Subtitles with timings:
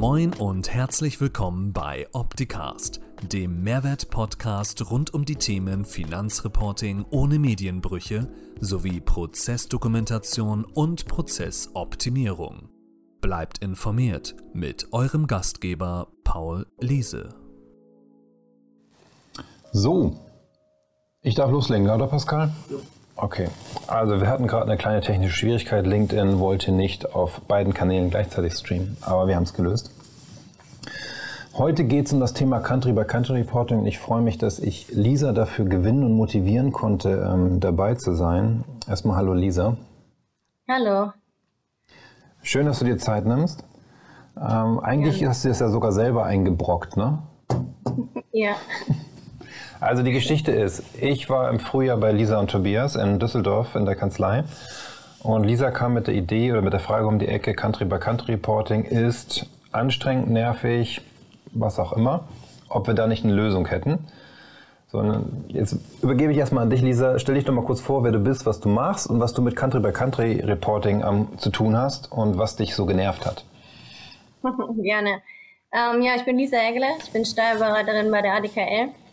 [0.00, 8.28] Moin und herzlich willkommen bei Opticast, dem Mehrwert-Podcast rund um die Themen Finanzreporting ohne Medienbrüche
[8.58, 12.70] sowie Prozessdokumentation und Prozessoptimierung.
[13.20, 17.36] Bleibt informiert mit eurem Gastgeber Paul Liese.
[19.70, 20.18] So,
[21.22, 22.52] ich darf loslegen, oder Pascal?
[22.68, 22.78] Ja.
[23.16, 23.48] Okay,
[23.86, 25.86] also wir hatten gerade eine kleine technische Schwierigkeit.
[25.86, 29.92] LinkedIn wollte nicht auf beiden Kanälen gleichzeitig streamen, aber wir haben es gelöst.
[31.56, 34.88] Heute geht es um das Thema Country by Country Reporting ich freue mich, dass ich
[34.90, 38.64] Lisa dafür gewinnen und motivieren konnte, ähm, dabei zu sein.
[38.88, 39.76] Erstmal hallo Lisa.
[40.68, 41.12] Hallo.
[42.42, 43.64] Schön, dass du dir Zeit nimmst.
[44.36, 45.28] Ähm, eigentlich ja.
[45.28, 47.20] hast du es ja sogar selber eingebrockt, ne?
[48.32, 48.56] Ja.
[49.84, 53.84] Also die Geschichte ist, ich war im Frühjahr bei Lisa und Tobias in Düsseldorf in
[53.84, 54.44] der Kanzlei.
[55.22, 57.98] Und Lisa kam mit der Idee oder mit der Frage um die Ecke, Country by
[57.98, 61.02] Country Reporting ist anstrengend, nervig,
[61.52, 62.24] was auch immer,
[62.70, 63.98] ob wir da nicht eine Lösung hätten.
[64.86, 67.18] Sondern jetzt übergebe ich erstmal an dich, Lisa.
[67.18, 69.42] Stell dich doch mal kurz vor, wer du bist, was du machst und was du
[69.42, 73.44] mit Country by Country Reporting um, zu tun hast und was dich so genervt hat.
[74.82, 75.20] Gerne.
[75.72, 79.03] Ähm, ja, ich bin Lisa Egele, ich bin Steuerberaterin bei der ADKL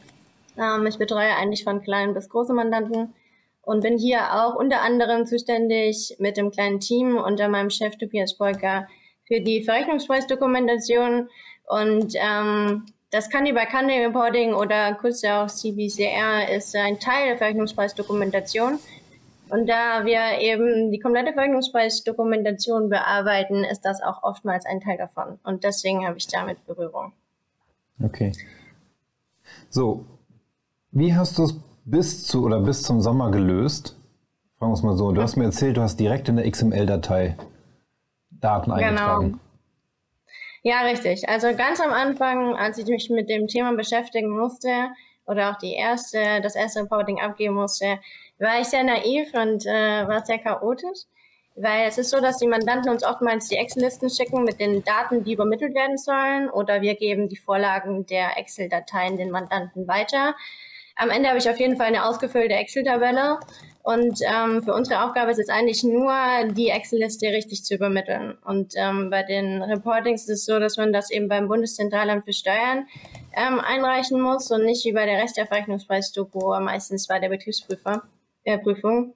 [0.57, 3.13] ähm, ich betreue eigentlich von kleinen bis großen Mandanten
[3.61, 8.37] und bin hier auch unter anderem zuständig mit dem kleinen Team unter meinem Chef Tobias
[8.37, 8.87] Polka
[9.27, 11.29] für die Verrechnungspreisdokumentation
[11.67, 17.37] und ähm, das Candy by Candy Reporting oder kurz auch CBCR ist ein Teil der
[17.37, 18.79] Verrechnungspreisdokumentation.
[19.49, 25.39] Und da wir eben die komplette Verrechnungspreisdokumentation bearbeiten, ist das auch oftmals ein Teil davon.
[25.43, 27.11] Und deswegen habe ich damit Berührung.
[28.01, 28.31] Okay.
[29.69, 30.05] So,
[30.91, 33.97] wie hast du es bis zu oder bis zum Sommer gelöst?
[34.57, 35.11] Fragen wir es mal so.
[35.11, 37.35] Du hast mir erzählt, du hast direkt in der XML-Datei
[38.29, 38.75] Daten genau.
[38.75, 39.39] eingetragen.
[40.63, 41.27] Ja, richtig.
[41.27, 44.89] Also ganz am Anfang, als ich mich mit dem Thema beschäftigen musste
[45.25, 47.99] oder auch die erste, das erste Reporting abgeben musste,
[48.37, 51.05] war ich sehr naiv und äh, war sehr chaotisch.
[51.55, 55.23] Weil es ist so, dass die Mandanten uns oftmals die Excel-Listen schicken mit den Daten,
[55.23, 60.35] die übermittelt werden sollen, oder wir geben die Vorlagen der Excel-Dateien den Mandanten weiter.
[60.95, 63.39] Am Ende habe ich auf jeden Fall eine ausgefüllte Excel-Tabelle.
[63.83, 66.13] Und ähm, für unsere Aufgabe ist es eigentlich nur,
[66.51, 68.37] die Excel-Liste richtig zu übermitteln.
[68.45, 72.33] Und ähm, bei den Reportings ist es so, dass man das eben beim Bundeszentralamt für
[72.33, 72.87] Steuern
[73.35, 78.03] ähm, einreichen muss und nicht wie bei der Restaufrechnungspreis-Doku, meistens bei der Betriebsprüfer,
[78.43, 79.15] äh, Prüfung.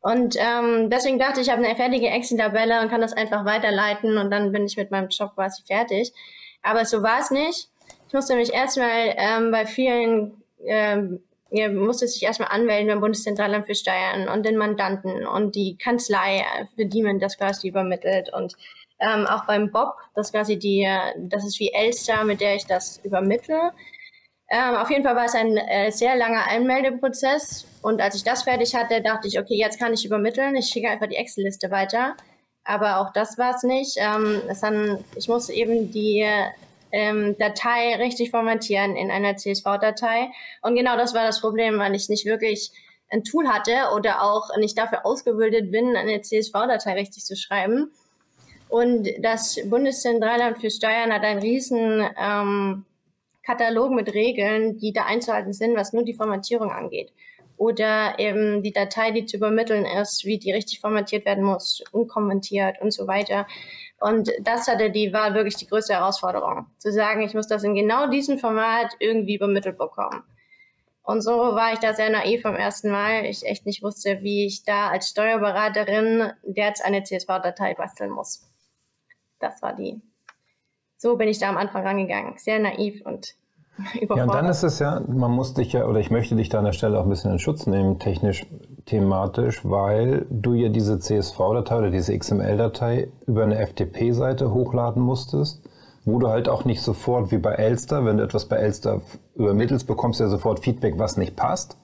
[0.00, 4.16] Und ähm, deswegen dachte ich, ich habe eine fertige Excel-Tabelle und kann das einfach weiterleiten
[4.16, 6.12] und dann bin ich mit meinem Job quasi fertig.
[6.62, 7.68] Aber so war es nicht.
[8.08, 13.66] Ich musste mich erstmal ähm, bei vielen ähm, ihr musstet sich erstmal anmelden beim Bundeszentralamt
[13.66, 16.44] für Steuern und den Mandanten und die Kanzlei,
[16.76, 18.54] für die man das quasi übermittelt und
[19.00, 23.00] ähm, auch beim Bob, das quasi die, das ist wie Elster, mit der ich das
[23.02, 23.72] übermittle.
[24.50, 28.42] Ähm, auf jeden Fall war es ein äh, sehr langer Anmeldeprozess und als ich das
[28.42, 32.16] fertig hatte, dachte ich, okay, jetzt kann ich übermitteln, ich schicke einfach die Excel-Liste weiter.
[32.64, 33.96] Aber auch das war es nicht.
[33.96, 36.26] Ähm, dann, ich muss eben die
[36.92, 40.30] ähm, Datei richtig formatieren in einer CSV-Datei.
[40.62, 42.72] Und genau das war das Problem, weil ich nicht wirklich
[43.10, 47.90] ein Tool hatte oder auch nicht dafür ausgebildet bin, eine CSV-Datei richtig zu schreiben.
[48.68, 52.84] Und das Bundeszentralamt für Steuern hat einen riesen ähm,
[53.42, 57.12] Katalog mit Regeln, die da einzuhalten sind, was nur die Formatierung angeht.
[57.56, 62.80] Oder eben die Datei, die zu übermitteln ist, wie die richtig formatiert werden muss, unkommentiert
[62.80, 63.46] und so weiter.
[64.00, 66.66] Und das hatte die, war wirklich die größte Herausforderung.
[66.78, 70.24] Zu sagen, ich muss das in genau diesem Format irgendwie übermittelt bekommen.
[71.02, 73.26] Und so war ich da sehr naiv vom ersten Mal.
[73.26, 78.48] Ich echt nicht wusste, wie ich da als Steuerberaterin jetzt eine CSV-Datei basteln muss.
[79.38, 80.00] Das war die.
[80.96, 82.38] So bin ich da am Anfang rangegangen.
[82.38, 83.34] Sehr naiv und
[84.14, 86.58] Ja, und dann ist es ja, man muss dich ja, oder ich möchte dich da
[86.58, 88.46] an der Stelle auch ein bisschen in Schutz nehmen, technisch,
[88.86, 95.62] thematisch, weil du ja diese CSV-Datei oder diese XML-Datei über eine FTP-Seite hochladen musstest,
[96.04, 99.00] wo du halt auch nicht sofort wie bei Elster, wenn du etwas bei Elster
[99.34, 101.76] übermittelst, bekommst du ja sofort Feedback, was nicht passt.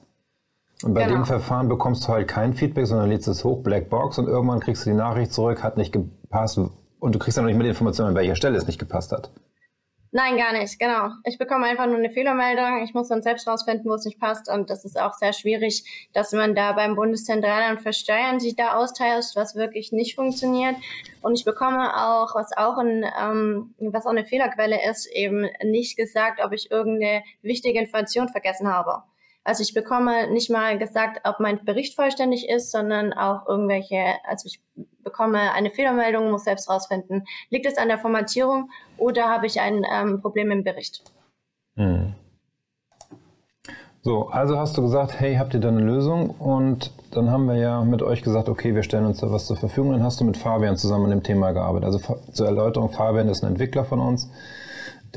[0.83, 1.15] Und bei genau.
[1.15, 4.85] dem Verfahren bekommst du halt kein Feedback, sondern lädst es hoch, Blackbox, und irgendwann kriegst
[4.85, 6.59] du die Nachricht zurück, hat nicht gepasst,
[6.99, 9.11] und du kriegst dann noch nicht mehr die Information, an welcher Stelle es nicht gepasst
[9.11, 9.31] hat.
[10.17, 11.11] Nein, gar nicht, genau.
[11.25, 12.83] Ich bekomme einfach nur eine Fehlermeldung.
[12.83, 14.49] Ich muss dann selbst rausfinden, wo es nicht passt.
[14.49, 18.77] Und das ist auch sehr schwierig, dass man da beim Bundeszentralamt für Steuern sich da
[18.77, 20.75] austauscht, was wirklich nicht funktioniert.
[21.21, 25.97] Und ich bekomme auch, was auch, ein, ähm, was auch eine Fehlerquelle ist, eben nicht
[25.97, 29.03] gesagt, ob ich irgendeine wichtige Information vergessen habe.
[29.47, 34.45] Also ich bekomme nicht mal gesagt, ob mein Bericht vollständig ist, sondern auch irgendwelche, also
[34.45, 34.59] ich
[35.05, 39.85] bekomme eine Fehlermeldung, muss selbst rausfinden, liegt es an der Formatierung oder habe ich ein
[39.89, 41.01] ähm, Problem im Bericht.
[41.77, 42.13] Hm.
[44.01, 46.29] So, also hast du gesagt, hey, habt ihr da eine Lösung?
[46.29, 49.55] Und dann haben wir ja mit euch gesagt, okay, wir stellen uns da was zur
[49.55, 49.93] Verfügung.
[49.93, 51.85] Dann hast du mit Fabian zusammen an dem Thema gearbeitet.
[51.85, 54.29] Also zur Erläuterung, Fabian ist ein Entwickler von uns,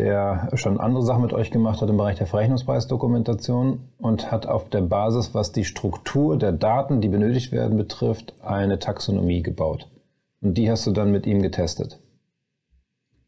[0.01, 4.71] der schon andere Sachen mit euch gemacht hat im Bereich der Verrechnungspreisdokumentation und hat auf
[4.71, 9.89] der Basis, was die Struktur der Daten, die benötigt werden, betrifft, eine Taxonomie gebaut.
[10.41, 12.01] Und die hast du dann mit ihm getestet.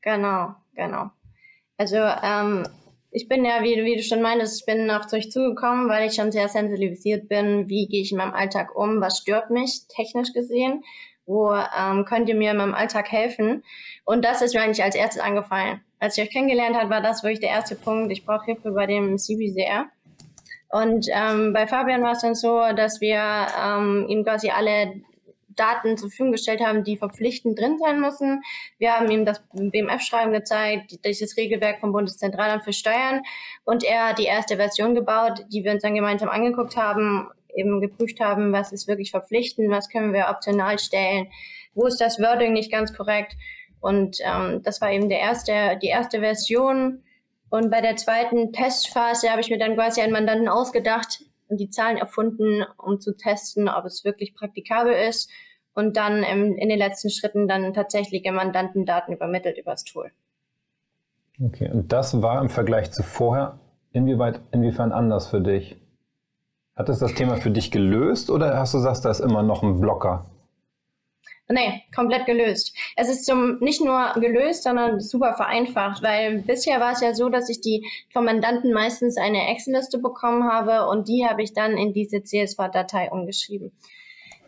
[0.00, 1.10] Genau, genau.
[1.76, 2.66] Also ähm,
[3.10, 6.14] ich bin ja, wie, wie du schon meintest, ich bin auf euch zugekommen, weil ich
[6.14, 7.68] schon sehr sensibilisiert bin.
[7.68, 9.02] Wie gehe ich in meinem Alltag um?
[9.02, 10.82] Was stört mich technisch gesehen?
[11.26, 13.62] Wo ähm, könnt ihr mir in meinem Alltag helfen?
[14.04, 15.80] Und das ist mir eigentlich als erstes angefallen.
[15.98, 18.10] Als ich euch kennengelernt habe, war das wirklich der erste Punkt.
[18.10, 19.86] Ich brauche Hilfe bei dem CBCR.
[20.68, 23.20] Und ähm, bei Fabian war es dann so, dass wir
[23.62, 25.02] ähm, ihm quasi alle
[25.56, 28.42] Daten zur Verfügung gestellt haben, die verpflichtend drin sein müssen.
[28.78, 33.22] Wir haben ihm das BMF-Schreiben gezeigt, dieses Regelwerk vom Bundeszentralamt für Steuern
[33.64, 37.80] und er hat die erste Version gebaut, die wir uns dann gemeinsam angeguckt haben, eben
[37.80, 41.28] geprüft haben, was ist wirklich verpflichtend, was können wir optional stellen,
[41.74, 43.34] wo ist das Wording nicht ganz korrekt.
[43.80, 47.02] Und ähm, das war eben der erste, die erste Version.
[47.50, 51.22] Und bei der zweiten Testphase habe ich mir dann quasi einen Mandanten ausgedacht,
[51.52, 55.30] und die Zahlen erfunden, um zu testen, ob es wirklich praktikabel ist
[55.74, 60.10] und dann im, in den letzten Schritten dann tatsächliche Mandantendaten übermittelt über das Tool.
[61.44, 63.58] Okay, und das war im Vergleich zu vorher
[63.92, 65.76] inwieweit, inwiefern anders für dich?
[66.82, 69.62] Hat es das Thema für dich gelöst oder hast du gesagt, da ist immer noch
[69.62, 70.26] ein Blocker?
[71.48, 72.76] Nee, komplett gelöst.
[72.96, 77.28] Es ist zum, nicht nur gelöst, sondern super vereinfacht, weil bisher war es ja so,
[77.28, 81.76] dass ich die vom Mandanten meistens eine Excel-Liste bekommen habe und die habe ich dann
[81.76, 83.70] in diese CSV-Datei umgeschrieben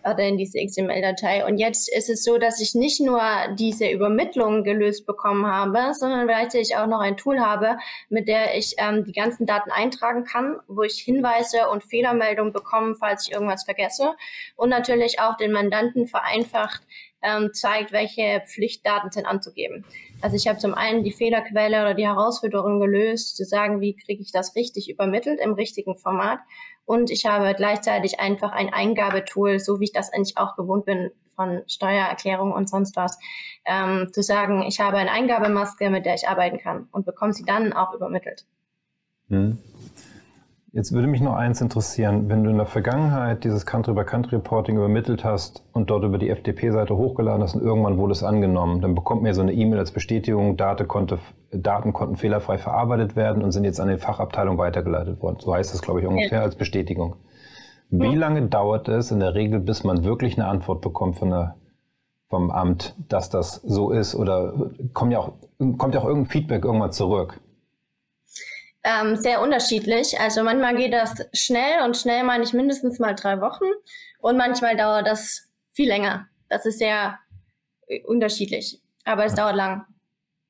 [0.05, 1.47] oder in diese XML-Datei.
[1.47, 3.21] Und jetzt ist es so, dass ich nicht nur
[3.59, 7.79] diese Übermittlung gelöst bekommen habe, sondern gleichzeitig auch noch ein Tool habe,
[8.09, 12.95] mit der ich ähm, die ganzen Daten eintragen kann, wo ich Hinweise und Fehlermeldungen bekomme,
[12.95, 14.15] falls ich irgendwas vergesse.
[14.57, 16.83] Und natürlich auch den Mandanten vereinfacht
[17.25, 19.85] ähm, zeigt, welche Pflichtdaten sind anzugeben.
[20.21, 24.23] Also ich habe zum einen die Fehlerquelle oder die Herausforderung gelöst, zu sagen, wie kriege
[24.23, 26.39] ich das richtig übermittelt im richtigen Format.
[26.87, 31.11] Und ich habe gleichzeitig einfach ein Eingabetool, so wie ich das eigentlich auch gewohnt bin
[31.35, 33.19] von Steuererklärung und sonst was,
[33.65, 37.45] ähm, zu sagen, ich habe eine Eingabemaske, mit der ich arbeiten kann und bekomme sie
[37.45, 38.45] dann auch übermittelt.
[39.29, 39.59] Hm.
[40.75, 45.63] Jetzt würde mich noch eins interessieren, wenn du in der Vergangenheit dieses Country-by-Country-Reporting übermittelt hast
[45.73, 49.35] und dort über die FDP-Seite hochgeladen hast und irgendwann wurde es angenommen, dann bekommt mir
[49.35, 51.21] so eine E-Mail als Bestätigung, Daten, konnte,
[51.53, 55.37] Daten konnten fehlerfrei verarbeitet werden und sind jetzt an die Fachabteilung weitergeleitet worden.
[55.39, 56.45] So heißt das, glaube ich, ungefähr ja.
[56.45, 57.15] als Bestätigung.
[57.91, 61.55] Wie lange dauert es in der Regel, bis man wirklich eine Antwort bekommt von der,
[62.31, 64.17] vom Amt, dass das so ist?
[64.17, 65.35] Oder kommt ja auch,
[65.79, 67.41] kommt ja auch irgendein Feedback irgendwann zurück?
[68.85, 70.21] Ähm, sehr unterschiedlich.
[70.21, 73.65] Also manchmal geht das schnell und schnell meine ich mindestens mal drei Wochen
[74.21, 76.27] und manchmal dauert das viel länger.
[76.49, 77.19] Das ist sehr
[77.89, 79.87] äh, unterschiedlich, aber es dauert lang.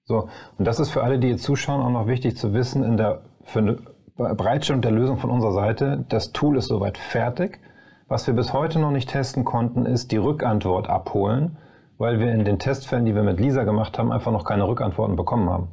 [0.05, 0.29] So,
[0.59, 3.23] und das ist für alle, die jetzt zuschauen, auch noch wichtig zu wissen, in der
[3.45, 3.79] für eine
[4.17, 7.61] Bereitstellung der Lösung von unserer Seite, das Tool ist soweit fertig.
[8.07, 11.57] Was wir bis heute noch nicht testen konnten, ist die Rückantwort abholen,
[11.99, 15.17] weil wir in den Testfällen, die wir mit Lisa gemacht haben, einfach noch keine Rückantworten
[15.17, 15.69] bekommen haben.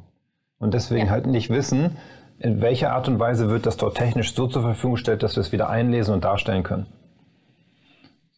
[0.58, 1.12] Und deswegen ja.
[1.12, 1.96] halt nicht wissen,
[2.42, 5.40] in welcher Art und Weise wird das dort technisch so zur Verfügung gestellt, dass wir
[5.40, 6.86] es wieder einlesen und darstellen können?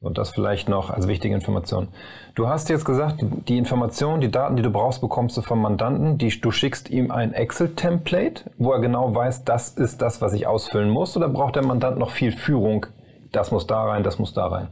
[0.00, 1.88] Und das vielleicht noch als wichtige Information.
[2.34, 6.18] Du hast jetzt gesagt, die Informationen, die Daten, die du brauchst, bekommst du vom Mandanten.
[6.18, 10.46] Die, du schickst ihm ein Excel-Template, wo er genau weiß, das ist das, was ich
[10.46, 11.16] ausfüllen muss.
[11.16, 12.84] Oder braucht der Mandant noch viel Führung?
[13.32, 14.68] Das muss da rein, das muss da rein.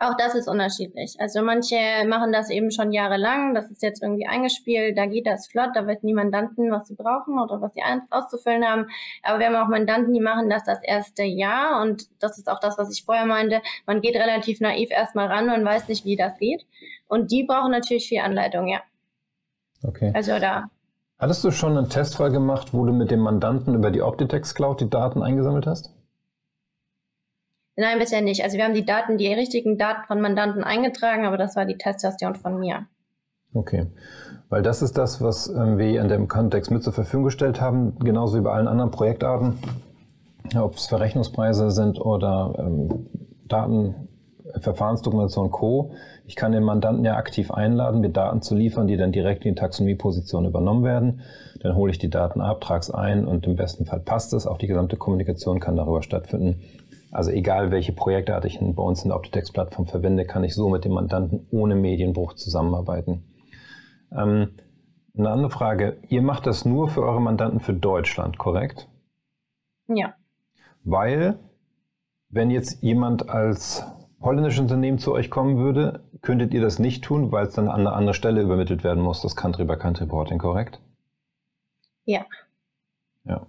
[0.00, 1.16] Auch das ist unterschiedlich.
[1.18, 1.76] Also manche
[2.06, 5.88] machen das eben schon jahrelang, das ist jetzt irgendwie eingespielt, da geht das flott, da
[5.88, 8.86] wissen die Mandanten, was sie brauchen oder was sie auszufüllen haben.
[9.24, 12.60] Aber wir haben auch Mandanten, die machen das das erste Jahr und das ist auch
[12.60, 13.60] das, was ich vorher meinte.
[13.86, 16.64] Man geht relativ naiv erstmal ran und weiß nicht, wie das geht.
[17.08, 18.80] Und die brauchen natürlich viel Anleitung, ja.
[19.82, 20.12] Okay.
[20.14, 20.70] Also da.
[21.18, 24.80] Hattest du schon einen Testfall gemacht, wo du mit dem Mandanten über die Optitex Cloud
[24.80, 25.92] die Daten eingesammelt hast?
[27.80, 28.42] Nein, bisher nicht.
[28.42, 31.78] Also wir haben die Daten, die richtigen Daten von Mandanten eingetragen, aber das war die
[31.78, 32.86] Teststation von mir.
[33.54, 33.86] Okay.
[34.48, 37.96] Weil das ist das, was ähm, wir in dem Kontext mit zur Verfügung gestellt haben,
[38.00, 39.60] genauso wie bei allen anderen Projektarten,
[40.58, 43.06] ob es Verrechnungspreise sind oder ähm,
[43.46, 44.08] Daten,
[44.58, 45.92] Verfahrensdokumentation Co.
[46.26, 49.54] Ich kann den Mandanten ja aktiv einladen, mir Daten zu liefern, die dann direkt in
[49.54, 51.20] die Taxonomieposition übernommen werden.
[51.60, 54.48] Dann hole ich die Daten ab, trage es ein und im besten Fall passt es.
[54.48, 56.60] Auch die gesamte Kommunikation kann darüber stattfinden.
[57.10, 60.84] Also egal, welche Projektart ich bei uns in der Optitex-Plattform verwende, kann ich so mit
[60.84, 63.24] dem Mandanten ohne Medienbruch zusammenarbeiten.
[64.12, 64.50] Ähm,
[65.16, 65.98] eine andere Frage.
[66.08, 68.88] Ihr macht das nur für eure Mandanten für Deutschland, korrekt?
[69.88, 70.14] Ja.
[70.84, 71.38] Weil,
[72.28, 73.84] wenn jetzt jemand als
[74.20, 77.80] holländisches Unternehmen zu euch kommen würde, könntet ihr das nicht tun, weil es dann an
[77.80, 80.80] eine andere Stelle übermittelt werden muss, das Country-by-Country-Reporting, korrekt?
[82.04, 82.24] Ja.
[83.28, 83.42] Ja.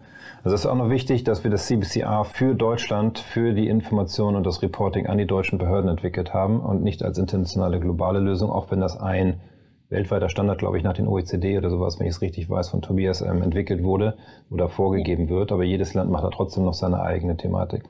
[0.44, 4.36] Also es ist auch noch wichtig, dass wir das CBCR für Deutschland, für die Information
[4.36, 8.50] und das Reporting an die deutschen Behörden entwickelt haben und nicht als internationale globale Lösung,
[8.50, 9.42] auch wenn das ein
[9.90, 12.82] weltweiter Standard, glaube ich, nach den OECD oder sowas, wenn ich es richtig weiß, von
[12.82, 14.18] Tobias ähm, entwickelt wurde
[14.50, 15.52] oder vorgegeben wird.
[15.52, 17.84] Aber jedes Land macht da trotzdem noch seine eigene Thematik.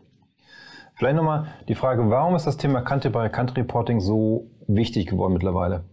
[0.96, 5.84] Vielleicht nochmal die Frage, warum ist das Thema Country-by-Country-Reporting so wichtig geworden mittlerweile?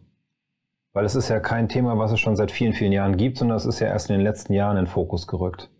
[0.92, 3.56] Weil es ist ja kein Thema, was es schon seit vielen, vielen Jahren gibt, sondern
[3.56, 5.70] es ist ja erst in den letzten Jahren in den Fokus gerückt.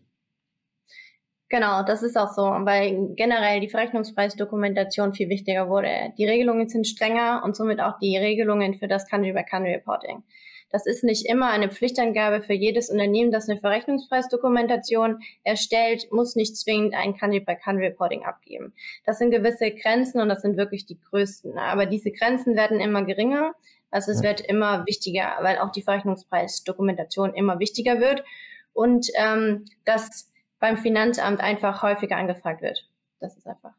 [1.49, 6.13] Genau, das ist auch so, weil generell die Verrechnungspreisdokumentation viel wichtiger wurde.
[6.19, 10.25] Die Regelungen sind strenger und somit auch die Regelungen für das Country-by-Country-Reporting.
[10.71, 16.57] Das ist nicht immer eine Pflichtangabe für jedes Unternehmen, das eine Verrechnungspreisdokumentation erstellt, muss nicht
[16.57, 18.73] zwingend ein Country-by-Country-Reporting abgeben.
[19.05, 21.59] Das sind gewisse Grenzen und das sind wirklich die größten.
[21.59, 23.55] Aber diese Grenzen werden immer geringer.
[23.93, 28.25] Also es wird immer wichtiger, weil auch die Verrechnungspreisdokumentation immer wichtiger wird.
[28.73, 32.89] Und ähm, das beim Finanzamt einfach häufiger angefragt wird.
[33.21, 33.73] Das ist einfach.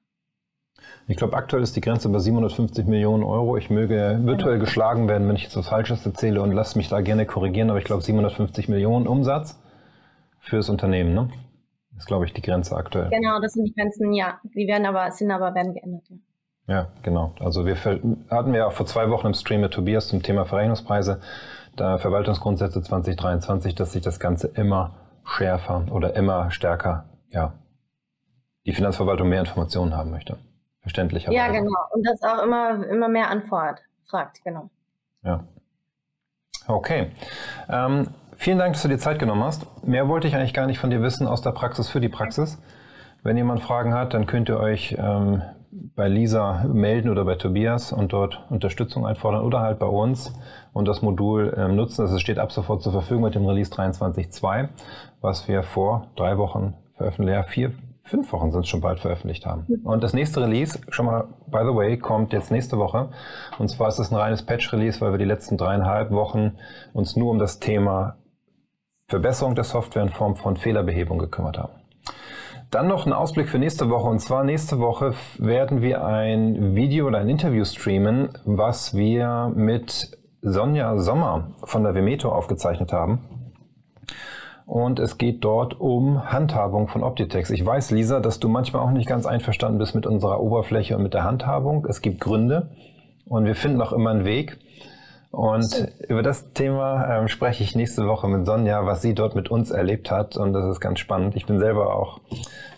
[1.07, 3.57] Ich glaube, aktuell ist die Grenze bei 750 Millionen Euro.
[3.57, 4.65] Ich möge virtuell genau.
[4.65, 7.79] geschlagen werden, wenn ich jetzt was Falsches erzähle und lasse mich da gerne korrigieren, aber
[7.79, 9.59] ich glaube 750 Millionen Umsatz
[10.39, 11.29] fürs Unternehmen, ne?
[11.91, 13.09] Das ist, glaube ich, die Grenze aktuell.
[13.09, 14.39] Genau, das sind die Grenzen, ja.
[14.43, 16.17] Die werden aber, sind aber werden geändert, ja.
[16.67, 17.33] Ja, genau.
[17.39, 21.21] Also wir hatten wir ja vor zwei Wochen im Stream mit Tobias zum Thema Verrechnungspreise,
[21.77, 24.93] da Verwaltungsgrundsätze 2023, dass sich das Ganze immer
[25.27, 27.53] schärfer oder immer stärker, ja,
[28.65, 30.37] die Finanzverwaltung mehr Informationen haben möchte.
[30.81, 31.37] Verständlicherweise.
[31.37, 31.75] Ja, genau.
[31.91, 34.69] Und das auch immer, immer mehr anfordert, fragt, genau.
[35.23, 35.43] Ja.
[36.67, 37.11] Okay.
[37.69, 39.65] Ähm, vielen Dank, dass du dir Zeit genommen hast.
[39.85, 42.57] Mehr wollte ich eigentlich gar nicht von dir wissen aus der Praxis für die Praxis.
[43.23, 45.41] Wenn jemand Fragen hat, dann könnt ihr euch ähm,
[45.95, 50.33] bei Lisa melden oder bei Tobias und dort Unterstützung einfordern oder halt bei uns
[50.73, 52.01] und das Modul ähm, nutzen.
[52.01, 54.69] Also es steht ab sofort zur Verfügung mit dem Release 23.2,
[55.21, 57.71] was wir vor drei Wochen veröffentlicht, ja vier,
[58.03, 59.65] fünf Wochen sind es schon bald veröffentlicht haben.
[59.83, 63.09] Und das nächste Release, schon mal, by the way, kommt jetzt nächste Woche.
[63.59, 66.57] Und zwar ist es ein reines Patch-Release, weil wir die letzten dreieinhalb Wochen
[66.93, 68.17] uns nur um das Thema
[69.07, 71.73] Verbesserung der Software in Form von Fehlerbehebung gekümmert haben.
[72.69, 74.09] Dann noch ein Ausblick für nächste Woche.
[74.09, 80.17] Und zwar nächste Woche werden wir ein Video oder ein Interview streamen, was wir mit
[80.41, 83.19] Sonja Sommer von der Vemeto aufgezeichnet haben.
[84.65, 87.51] Und es geht dort um Handhabung von Optitex.
[87.51, 91.03] Ich weiß, Lisa, dass du manchmal auch nicht ganz einverstanden bist mit unserer Oberfläche und
[91.03, 91.85] mit der Handhabung.
[91.85, 92.71] Es gibt Gründe
[93.25, 94.57] und wir finden auch immer einen Weg.
[95.37, 99.49] Und über das Thema ähm, spreche ich nächste Woche mit Sonja, was sie dort mit
[99.51, 100.35] uns erlebt hat.
[100.35, 101.35] Und das ist ganz spannend.
[101.35, 102.21] Ich bin selber auch,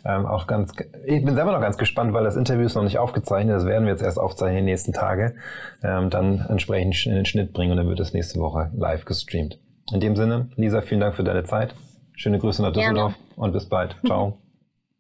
[0.04, 0.74] ähm, auch ganz,
[1.06, 3.56] ich bin selber noch ganz gespannt, weil das Interview ist noch nicht aufgezeichnet.
[3.56, 5.38] Das werden wir jetzt erst aufzeichnen in den nächsten Tagen.
[5.84, 9.58] Ähm, dann entsprechend in den Schnitt bringen und dann wird es nächste Woche live gestreamt.
[9.94, 11.76] In dem Sinne, Lisa, vielen Dank für deine Zeit.
[12.14, 13.34] Schöne Grüße nach Düsseldorf Gerne.
[13.38, 13.96] und bis bald.
[14.06, 14.38] Ciao.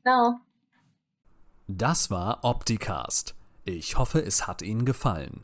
[0.03, 0.35] Ciao.
[1.67, 3.35] Das war Opticast.
[3.65, 5.43] Ich hoffe, es hat Ihnen gefallen.